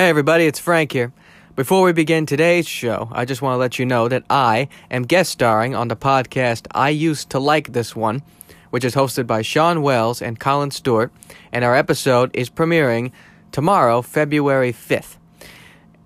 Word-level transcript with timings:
Hey 0.00 0.08
everybody, 0.08 0.46
it's 0.46 0.58
Frank 0.58 0.92
here. 0.92 1.12
Before 1.56 1.82
we 1.82 1.92
begin 1.92 2.24
today's 2.24 2.66
show, 2.66 3.10
I 3.12 3.26
just 3.26 3.42
want 3.42 3.52
to 3.52 3.58
let 3.58 3.78
you 3.78 3.84
know 3.84 4.08
that 4.08 4.24
I 4.30 4.70
am 4.90 5.02
guest 5.02 5.30
starring 5.30 5.74
on 5.74 5.88
the 5.88 5.94
podcast 5.94 6.66
I 6.70 6.88
Used 6.88 7.28
to 7.28 7.38
Like 7.38 7.74
This 7.74 7.94
One, 7.94 8.22
which 8.70 8.82
is 8.82 8.94
hosted 8.94 9.26
by 9.26 9.42
Sean 9.42 9.82
Wells 9.82 10.22
and 10.22 10.40
Colin 10.40 10.70
Stewart, 10.70 11.12
and 11.52 11.66
our 11.66 11.76
episode 11.76 12.30
is 12.32 12.48
premiering 12.48 13.12
tomorrow, 13.52 14.00
February 14.00 14.72
5th. 14.72 15.18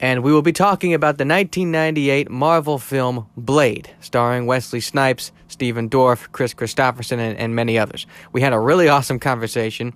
And 0.00 0.24
we 0.24 0.32
will 0.32 0.42
be 0.42 0.52
talking 0.52 0.92
about 0.92 1.18
the 1.18 1.24
1998 1.24 2.29
Marvel 2.29 2.80
film 2.80 3.29
Blade, 3.36 3.90
starring 4.00 4.46
Wesley 4.46 4.80
Snipes, 4.80 5.30
Stephen 5.46 5.88
Dorff, 5.88 6.32
Kris 6.32 6.52
Kristofferson, 6.52 7.18
and, 7.18 7.38
and 7.38 7.54
many 7.54 7.79
others. 7.79 8.08
We 8.32 8.40
had 8.40 8.52
a 8.52 8.58
really 8.58 8.88
awesome 8.88 9.20
conversation 9.20 9.92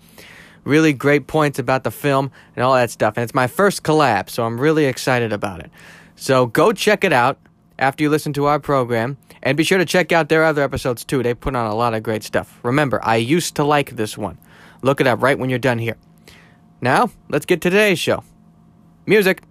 really 0.64 0.93
great 0.93 1.27
points 1.27 1.59
about 1.59 1.84
the 1.84 1.91
film 1.91 2.30
and 2.56 2.64
all 2.64 2.74
that 2.74 2.91
stuff. 2.91 3.16
And 3.16 3.24
it's 3.24 3.34
my 3.34 3.46
first 3.46 3.82
collab, 3.82 4.29
so 4.30 4.45
I'm 4.45 4.61
really 4.61 4.84
excited 4.87 5.32
about 5.32 5.60
it. 5.60 5.70
So 6.16 6.46
go 6.46 6.73
check 6.73 7.05
it 7.05 7.12
out 7.12 7.38
after 7.78 8.02
you 8.02 8.10
listen 8.10 8.32
to 8.34 8.46
our 8.46 8.59
program. 8.59 9.16
And 9.42 9.56
be 9.56 9.65
sure 9.65 9.79
to 9.79 9.84
check 9.84 10.10
out 10.10 10.29
their 10.29 10.45
other 10.45 10.62
episodes 10.62 11.05
too. 11.05 11.23
They 11.23 11.32
put 11.32 11.55
on 11.55 11.70
a 11.70 11.74
lot 11.74 11.95
of 11.95 12.02
great 12.02 12.24
stuff. 12.24 12.59
Remember, 12.62 13.01
I 13.05 13.16
used 13.16 13.55
to 13.56 13.65
like 13.65 13.96
this 13.96 14.18
one. 14.18 14.37
Look 14.82 15.01
it 15.01 15.06
up 15.06 15.23
right 15.23 15.38
when 15.38 15.48
you're 15.48 15.59
done 15.59 15.79
here. 15.79 15.96
Now, 16.80 17.10
let's 17.29 17.46
get 17.46 17.60
to 17.62 17.70
today's 17.70 17.98
show. 17.98 18.24
Music. 19.06 19.43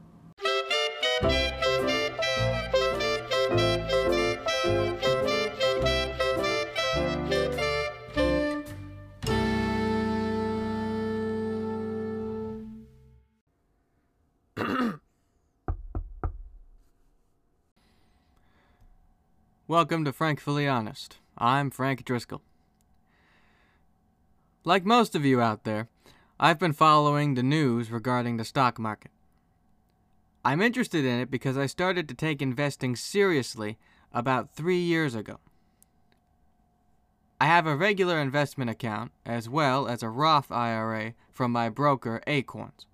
Welcome 19.70 20.06
to 20.06 20.14
Frankfully 20.14 20.66
Honest. 20.66 21.18
I'm 21.38 21.72
Frank 21.72 22.06
Driscoll. 22.06 22.42
Like 24.64 24.86
most 24.86 25.14
of 25.14 25.26
you 25.26 25.42
out 25.42 25.66
there, 25.66 25.90
I've 26.40 26.58
been 26.58 26.72
following 26.72 27.34
the 27.34 27.44
news 27.44 27.92
regarding 27.92 28.38
the 28.38 28.46
stock 28.46 28.80
market. 28.80 29.12
I'm 30.46 30.62
interested 30.62 31.04
in 31.04 31.20
it 31.20 31.30
because 31.30 31.58
I 31.58 31.66
started 31.66 32.08
to 32.08 32.14
take 32.14 32.42
investing 32.42 32.96
seriously 32.96 33.78
about 34.14 34.56
three 34.56 34.80
years 34.80 35.16
ago. 35.16 35.42
I 37.42 37.48
have 37.48 37.68
a 37.68 37.76
regular 37.76 38.22
investment 38.22 38.70
account 38.70 39.12
as 39.26 39.50
well 39.50 39.86
as 39.86 40.02
a 40.02 40.08
Roth 40.08 40.50
IRA 40.50 41.14
from 41.34 41.52
my 41.52 41.68
broker 41.68 42.22
Acorns. 42.26 42.86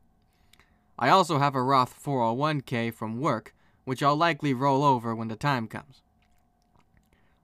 I 0.98 1.10
also 1.10 1.38
have 1.38 1.54
a 1.54 1.62
Roth 1.62 1.94
401k 2.04 2.92
from 2.92 3.20
work, 3.20 3.54
which 3.86 4.02
I'll 4.02 4.16
likely 4.16 4.56
roll 4.56 4.84
over 4.84 5.14
when 5.14 5.28
the 5.28 5.36
time 5.36 5.68
comes. 5.68 6.03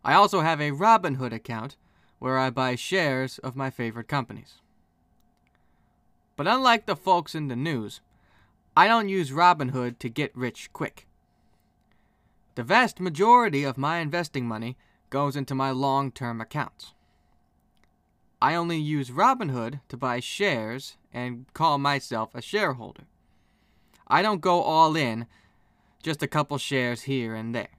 I 0.10 0.16
also 0.16 0.42
have 0.42 0.60
a 0.60 0.72
Robinhood 0.72 1.34
account 1.34 1.78
where 2.18 2.40
I 2.40 2.50
buy 2.50 2.74
shares 2.74 3.38
of 3.38 3.56
my 3.56 3.70
favorite 3.70 4.08
companies. 4.08 4.56
But 6.36 6.48
unlike 6.48 6.88
the 6.88 6.96
folks 6.96 7.36
in 7.36 7.48
the 7.48 7.56
news, 7.56 8.02
I 8.76 8.88
don't 8.88 9.08
use 9.08 9.30
Robinhood 9.30 10.00
to 10.00 10.10
get 10.10 10.36
rich 10.36 10.74
quick. 10.74 11.06
The 12.56 12.64
vast 12.64 13.00
majority 13.00 13.64
of 13.64 13.78
my 13.78 14.00
investing 14.00 14.48
money 14.48 14.78
goes 15.12 15.36
into 15.36 15.54
my 15.54 15.70
long 15.70 16.12
term 16.12 16.42
accounts. 16.42 16.96
I 18.42 18.56
only 18.56 18.80
use 18.80 19.12
Robinhood 19.12 19.82
to 19.90 19.96
buy 19.96 20.22
shares 20.22 20.98
and 21.14 21.46
call 21.54 21.78
myself 21.78 22.34
a 22.34 22.42
shareholder. 22.42 23.04
I 24.08 24.24
don't 24.24 24.42
go 24.42 24.64
all 24.64 24.96
in, 24.96 25.28
just 26.02 26.24
a 26.24 26.28
couple 26.28 26.58
shares 26.58 27.04
here 27.04 27.36
and 27.36 27.54
there 27.54 27.79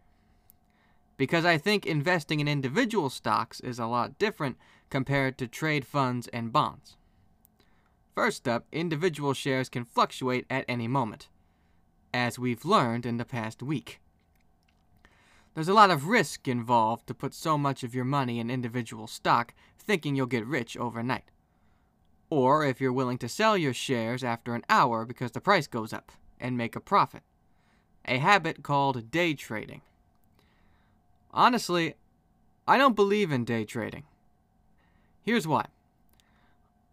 because 1.20 1.44
I 1.44 1.58
think 1.58 1.84
investing 1.84 2.40
in 2.40 2.48
individual 2.48 3.10
stocks 3.10 3.60
is 3.60 3.78
a 3.78 3.84
lot 3.84 4.18
different 4.18 4.56
compared 4.88 5.36
to 5.36 5.46
trade 5.46 5.84
funds 5.84 6.28
and 6.28 6.50
bonds. 6.50 6.96
First 8.14 8.48
up, 8.48 8.64
individual 8.72 9.34
shares 9.34 9.68
can 9.68 9.84
fluctuate 9.84 10.46
at 10.48 10.64
any 10.66 10.88
moment, 10.88 11.28
as 12.14 12.38
we've 12.38 12.64
learned 12.64 13.04
in 13.04 13.18
the 13.18 13.26
past 13.26 13.62
week. 13.62 14.00
There's 15.52 15.68
a 15.68 15.74
lot 15.74 15.90
of 15.90 16.08
risk 16.08 16.48
involved 16.48 17.06
to 17.08 17.12
put 17.12 17.34
so 17.34 17.58
much 17.58 17.84
of 17.84 17.94
your 17.94 18.06
money 18.06 18.40
in 18.40 18.48
individual 18.48 19.06
stock 19.06 19.52
thinking 19.78 20.16
you'll 20.16 20.24
get 20.24 20.46
rich 20.46 20.74
overnight. 20.74 21.30
Or 22.30 22.64
if 22.64 22.80
you're 22.80 22.94
willing 22.94 23.18
to 23.18 23.28
sell 23.28 23.58
your 23.58 23.74
shares 23.74 24.24
after 24.24 24.54
an 24.54 24.64
hour 24.70 25.04
because 25.04 25.32
the 25.32 25.42
price 25.42 25.66
goes 25.66 25.92
up 25.92 26.12
and 26.40 26.56
make 26.56 26.74
a 26.74 26.80
profit. 26.80 27.24
A 28.06 28.16
habit 28.16 28.62
called 28.62 29.10
day 29.10 29.34
trading. 29.34 29.82
Honestly, 31.32 31.94
I 32.66 32.76
don't 32.76 32.96
believe 32.96 33.30
in 33.30 33.44
day 33.44 33.64
trading. 33.64 34.04
Here's 35.22 35.46
why. 35.46 35.66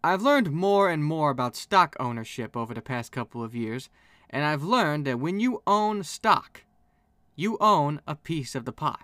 I've 0.02 0.22
learned 0.22 0.52
more 0.52 0.88
and 0.88 1.04
more 1.04 1.30
about 1.30 1.56
stock 1.56 1.96
ownership 1.98 2.56
over 2.56 2.72
the 2.72 2.80
past 2.80 3.10
couple 3.10 3.42
of 3.42 3.54
years, 3.54 3.90
and 4.30 4.44
I've 4.44 4.62
learned 4.62 5.06
that 5.06 5.18
when 5.18 5.40
you 5.40 5.62
own 5.66 6.04
stock, 6.04 6.62
you 7.34 7.56
own 7.60 8.00
a 8.06 8.14
piece 8.14 8.54
of 8.54 8.64
the 8.64 8.72
pie. 8.72 9.02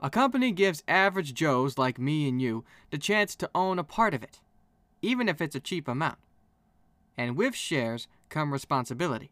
A 0.00 0.10
company 0.10 0.52
gives 0.52 0.84
average 0.86 1.34
Joes 1.34 1.78
like 1.78 1.98
me 1.98 2.28
and 2.28 2.40
you 2.40 2.64
the 2.90 2.98
chance 2.98 3.34
to 3.36 3.50
own 3.54 3.78
a 3.78 3.84
part 3.84 4.14
of 4.14 4.22
it, 4.22 4.40
even 5.02 5.28
if 5.28 5.40
it's 5.40 5.56
a 5.56 5.60
cheap 5.60 5.88
amount. 5.88 6.18
And 7.16 7.36
with 7.36 7.54
shares 7.54 8.06
come 8.28 8.52
responsibility. 8.52 9.30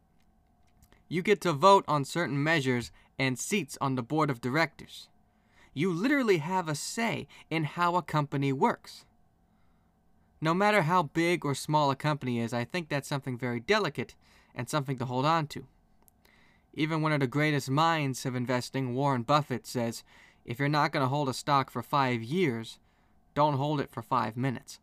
You 1.14 1.22
get 1.22 1.40
to 1.42 1.52
vote 1.52 1.84
on 1.86 2.04
certain 2.04 2.42
measures 2.42 2.90
and 3.20 3.38
seats 3.38 3.78
on 3.80 3.94
the 3.94 4.02
board 4.02 4.30
of 4.30 4.40
directors. 4.40 5.08
You 5.72 5.92
literally 5.92 6.38
have 6.38 6.68
a 6.68 6.74
say 6.74 7.28
in 7.48 7.62
how 7.62 7.94
a 7.94 8.02
company 8.02 8.52
works. 8.52 9.04
No 10.40 10.54
matter 10.54 10.82
how 10.82 11.04
big 11.04 11.44
or 11.44 11.54
small 11.54 11.92
a 11.92 11.94
company 11.94 12.40
is, 12.40 12.52
I 12.52 12.64
think 12.64 12.88
that's 12.88 13.06
something 13.06 13.38
very 13.38 13.60
delicate 13.60 14.16
and 14.56 14.68
something 14.68 14.98
to 14.98 15.04
hold 15.04 15.24
on 15.24 15.46
to. 15.54 15.66
Even 16.72 17.00
one 17.00 17.12
of 17.12 17.20
the 17.20 17.28
greatest 17.28 17.70
minds 17.70 18.26
of 18.26 18.34
investing, 18.34 18.96
Warren 18.96 19.22
Buffett, 19.22 19.68
says 19.68 20.02
if 20.44 20.58
you're 20.58 20.68
not 20.68 20.90
going 20.90 21.04
to 21.04 21.08
hold 21.08 21.28
a 21.28 21.32
stock 21.32 21.70
for 21.70 21.84
five 21.84 22.24
years, 22.24 22.80
don't 23.36 23.54
hold 23.54 23.80
it 23.80 23.92
for 23.92 24.02
five 24.02 24.36
minutes. 24.36 24.80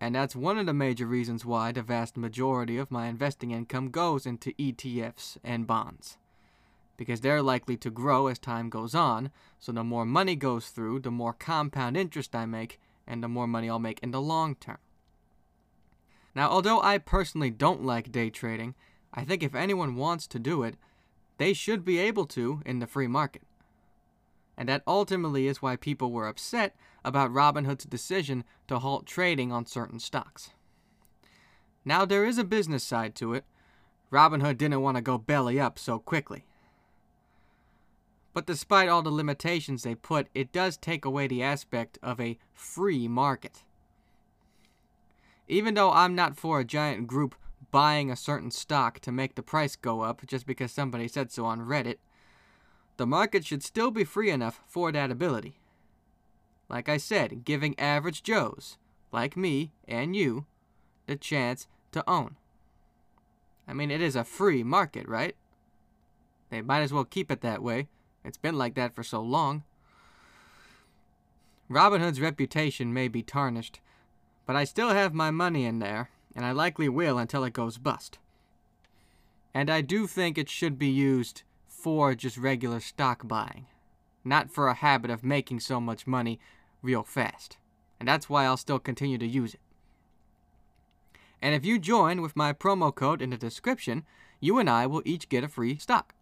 And 0.00 0.14
that's 0.14 0.34
one 0.34 0.56
of 0.56 0.64
the 0.64 0.72
major 0.72 1.06
reasons 1.06 1.44
why 1.44 1.72
the 1.72 1.82
vast 1.82 2.16
majority 2.16 2.78
of 2.78 2.90
my 2.90 3.06
investing 3.06 3.50
income 3.50 3.90
goes 3.90 4.24
into 4.24 4.52
ETFs 4.52 5.36
and 5.44 5.66
bonds. 5.66 6.16
Because 6.96 7.20
they're 7.20 7.42
likely 7.42 7.76
to 7.78 7.90
grow 7.90 8.26
as 8.26 8.38
time 8.38 8.70
goes 8.70 8.94
on, 8.94 9.30
so 9.58 9.72
the 9.72 9.84
more 9.84 10.06
money 10.06 10.36
goes 10.36 10.68
through, 10.68 11.00
the 11.00 11.10
more 11.10 11.34
compound 11.34 11.96
interest 11.96 12.34
I 12.34 12.46
make, 12.46 12.80
and 13.06 13.22
the 13.22 13.28
more 13.28 13.46
money 13.46 13.68
I'll 13.68 13.78
make 13.78 14.00
in 14.02 14.10
the 14.10 14.20
long 14.20 14.54
term. 14.54 14.78
Now, 16.34 16.48
although 16.48 16.80
I 16.80 16.98
personally 16.98 17.50
don't 17.50 17.84
like 17.84 18.12
day 18.12 18.30
trading, 18.30 18.74
I 19.12 19.24
think 19.24 19.42
if 19.42 19.54
anyone 19.54 19.96
wants 19.96 20.26
to 20.28 20.38
do 20.38 20.62
it, 20.62 20.76
they 21.38 21.52
should 21.52 21.84
be 21.84 21.98
able 21.98 22.26
to 22.26 22.62
in 22.64 22.78
the 22.78 22.86
free 22.86 23.06
market. 23.06 23.42
And 24.60 24.68
that 24.68 24.82
ultimately 24.86 25.46
is 25.46 25.62
why 25.62 25.76
people 25.76 26.12
were 26.12 26.28
upset 26.28 26.76
about 27.02 27.32
Robinhood's 27.32 27.86
decision 27.86 28.44
to 28.68 28.78
halt 28.78 29.06
trading 29.06 29.50
on 29.50 29.64
certain 29.64 29.98
stocks. 29.98 30.50
Now, 31.82 32.04
there 32.04 32.26
is 32.26 32.36
a 32.36 32.44
business 32.44 32.84
side 32.84 33.14
to 33.14 33.32
it. 33.32 33.46
Robinhood 34.12 34.58
didn't 34.58 34.82
want 34.82 34.98
to 34.98 35.00
go 35.00 35.16
belly 35.16 35.58
up 35.58 35.78
so 35.78 35.98
quickly. 35.98 36.44
But 38.34 38.46
despite 38.46 38.90
all 38.90 39.00
the 39.00 39.10
limitations 39.10 39.82
they 39.82 39.94
put, 39.94 40.26
it 40.34 40.52
does 40.52 40.76
take 40.76 41.06
away 41.06 41.26
the 41.26 41.42
aspect 41.42 41.98
of 42.02 42.20
a 42.20 42.36
free 42.52 43.08
market. 43.08 43.62
Even 45.48 45.72
though 45.72 45.90
I'm 45.90 46.14
not 46.14 46.36
for 46.36 46.60
a 46.60 46.66
giant 46.66 47.06
group 47.06 47.34
buying 47.70 48.10
a 48.10 48.14
certain 48.14 48.50
stock 48.50 49.00
to 49.00 49.10
make 49.10 49.36
the 49.36 49.42
price 49.42 49.74
go 49.74 50.02
up 50.02 50.26
just 50.26 50.44
because 50.44 50.70
somebody 50.70 51.08
said 51.08 51.32
so 51.32 51.46
on 51.46 51.60
Reddit, 51.60 51.96
the 53.00 53.06
market 53.06 53.46
should 53.46 53.62
still 53.62 53.90
be 53.90 54.04
free 54.04 54.28
enough 54.28 54.60
for 54.66 54.92
that 54.92 55.10
ability. 55.10 55.58
Like 56.68 56.86
I 56.86 56.98
said, 56.98 57.46
giving 57.46 57.78
average 57.80 58.22
Joes, 58.22 58.76
like 59.10 59.38
me 59.38 59.72
and 59.88 60.14
you, 60.14 60.44
the 61.06 61.16
chance 61.16 61.66
to 61.92 62.04
own. 62.06 62.36
I 63.66 63.72
mean, 63.72 63.90
it 63.90 64.02
is 64.02 64.16
a 64.16 64.22
free 64.22 64.62
market, 64.62 65.08
right? 65.08 65.34
They 66.50 66.60
might 66.60 66.82
as 66.82 66.92
well 66.92 67.06
keep 67.06 67.30
it 67.30 67.40
that 67.40 67.62
way. 67.62 67.88
It's 68.22 68.36
been 68.36 68.58
like 68.58 68.74
that 68.74 68.94
for 68.94 69.02
so 69.02 69.22
long. 69.22 69.62
Robinhood's 71.70 72.20
reputation 72.20 72.92
may 72.92 73.08
be 73.08 73.22
tarnished, 73.22 73.80
but 74.44 74.56
I 74.56 74.64
still 74.64 74.90
have 74.90 75.14
my 75.14 75.30
money 75.30 75.64
in 75.64 75.78
there, 75.78 76.10
and 76.36 76.44
I 76.44 76.52
likely 76.52 76.90
will 76.90 77.16
until 77.16 77.44
it 77.44 77.54
goes 77.54 77.78
bust. 77.78 78.18
And 79.54 79.70
I 79.70 79.80
do 79.80 80.06
think 80.06 80.36
it 80.36 80.50
should 80.50 80.78
be 80.78 80.90
used 80.90 81.44
for 81.80 82.14
just 82.14 82.36
regular 82.36 82.80
stock 82.80 83.26
buying, 83.26 83.66
not 84.24 84.50
for 84.50 84.68
a 84.68 84.74
habit 84.74 85.10
of 85.10 85.24
making 85.24 85.60
so 85.60 85.80
much 85.80 86.06
money 86.06 86.38
real 86.82 87.02
fast. 87.02 87.56
And 87.98 88.08
that's 88.08 88.28
why 88.28 88.44
I'll 88.44 88.56
still 88.56 88.78
continue 88.78 89.18
to 89.18 89.26
use 89.26 89.54
it. 89.54 89.60
And 91.42 91.54
if 91.54 91.64
you 91.64 91.78
join 91.78 92.20
with 92.20 92.36
my 92.36 92.52
promo 92.52 92.94
code 92.94 93.22
in 93.22 93.30
the 93.30 93.36
description, 93.36 94.04
you 94.40 94.58
and 94.58 94.68
I 94.68 94.86
will 94.86 95.02
each 95.04 95.28
get 95.28 95.44
a 95.44 95.48
free 95.48 95.78
stock. 95.78 96.14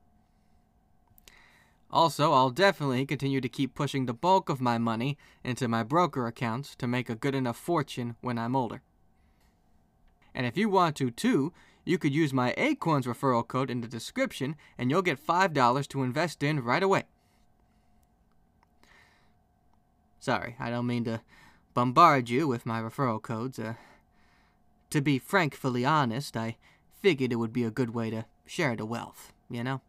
Also, 1.90 2.32
I'll 2.32 2.50
definitely 2.50 3.06
continue 3.06 3.40
to 3.40 3.48
keep 3.48 3.74
pushing 3.74 4.06
the 4.06 4.14
bulk 4.14 4.48
of 4.48 4.60
my 4.60 4.76
money 4.76 5.16
into 5.42 5.68
my 5.68 5.82
broker 5.82 6.26
accounts 6.26 6.76
to 6.76 6.86
make 6.86 7.08
a 7.08 7.14
good 7.14 7.34
enough 7.34 7.56
fortune 7.56 8.16
when 8.20 8.38
I'm 8.38 8.54
older. 8.54 8.82
And 10.34 10.46
if 10.46 10.56
you 10.56 10.68
want 10.68 10.96
to 10.96 11.10
too, 11.10 11.52
you 11.88 11.96
could 11.96 12.14
use 12.14 12.34
my 12.34 12.52
Acorns 12.58 13.06
referral 13.06 13.48
code 13.48 13.70
in 13.70 13.80
the 13.80 13.88
description 13.88 14.56
and 14.76 14.90
you'll 14.90 15.00
get 15.00 15.24
$5 15.24 15.88
to 15.88 16.02
invest 16.02 16.42
in 16.42 16.60
right 16.60 16.82
away. 16.82 17.04
Sorry, 20.20 20.54
I 20.60 20.68
don't 20.68 20.86
mean 20.86 21.04
to 21.04 21.22
bombard 21.72 22.28
you 22.28 22.46
with 22.46 22.66
my 22.66 22.82
referral 22.82 23.22
codes. 23.22 23.58
Uh, 23.58 23.74
to 24.90 25.00
be 25.00 25.18
frankly 25.18 25.86
honest, 25.86 26.36
I 26.36 26.58
figured 27.00 27.32
it 27.32 27.36
would 27.36 27.54
be 27.54 27.64
a 27.64 27.70
good 27.70 27.94
way 27.94 28.10
to 28.10 28.26
share 28.44 28.76
the 28.76 28.84
wealth, 28.84 29.32
you 29.48 29.64
know? 29.64 29.80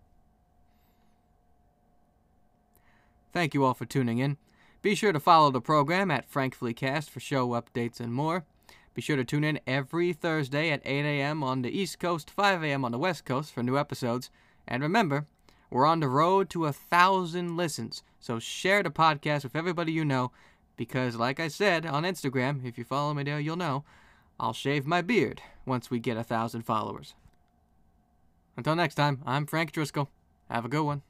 Thank 3.34 3.54
you 3.54 3.66
all 3.66 3.74
for 3.74 3.86
tuning 3.86 4.20
in. 4.20 4.38
Be 4.82 4.96
sure 4.96 5.12
to 5.12 5.20
follow 5.20 5.52
the 5.52 5.60
program 5.60 6.12
at 6.12 6.32
FrankfullyCast 6.32 7.10
for 7.10 7.20
show 7.20 7.50
updates 7.50 8.00
and 8.00 8.14
more. 8.14 8.46
Be 8.94 9.02
sure 9.02 9.16
to 9.16 9.24
tune 9.24 9.44
in 9.44 9.60
every 9.68 10.14
Thursday 10.14 10.72
at 10.72 10.82
8 10.84 11.06
a.m. 11.06 11.44
on 11.44 11.62
the 11.62 11.72
East 11.72 12.00
Coast, 12.00 12.30
5 12.30 12.64
a.m. 12.64 12.84
on 12.84 12.92
the 12.92 12.98
West 12.98 13.26
Coast 13.26 13.54
for 13.54 13.64
new 13.64 13.78
episodes. 13.78 14.30
And 14.68 14.84
remember, 14.84 15.26
we're 15.70 15.86
on 15.86 16.00
the 16.00 16.08
road 16.08 16.50
to 16.52 16.66
a 16.66 16.74
thousand 16.74 17.56
listens, 17.56 18.04
so 18.20 18.40
share 18.40 18.84
the 18.84 18.90
podcast 18.90 19.44
with 19.44 19.56
everybody 19.56 19.92
you 19.92 20.04
know 20.04 20.32
because, 20.78 21.16
like 21.16 21.40
I 21.40 21.50
said 21.50 21.86
on 21.86 22.04
Instagram, 22.04 22.66
if 22.66 22.78
you 22.78 22.84
follow 22.84 23.14
me 23.14 23.24
there, 23.24 23.40
you'll 23.40 23.56
know, 23.56 23.84
I'll 24.40 24.54
shave 24.54 24.86
my 24.86 25.02
beard 25.02 25.42
once 25.66 25.92
we 25.92 26.00
get 26.00 26.18
a 26.18 26.24
thousand 26.24 26.64
followers. 26.64 27.14
Until 28.56 28.76
next 28.76 28.96
time, 28.96 29.22
I'm 29.26 29.46
Frank 29.46 29.72
Driscoll. 29.72 30.10
Have 30.50 30.66
a 30.66 30.70
good 30.70 30.84
one. 30.84 31.02